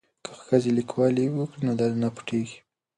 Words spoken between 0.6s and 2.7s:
لیکوالي وکړي نو درد نه پټیږي.